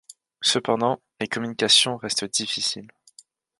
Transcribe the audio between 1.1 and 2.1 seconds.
les communications